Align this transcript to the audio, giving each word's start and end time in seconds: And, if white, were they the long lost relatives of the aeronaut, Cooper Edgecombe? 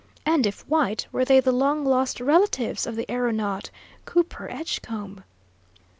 And, 0.25 0.47
if 0.47 0.67
white, 0.67 1.05
were 1.11 1.23
they 1.23 1.39
the 1.39 1.51
long 1.51 1.85
lost 1.85 2.19
relatives 2.19 2.87
of 2.87 2.95
the 2.95 3.05
aeronaut, 3.07 3.69
Cooper 4.05 4.49
Edgecombe? 4.49 5.23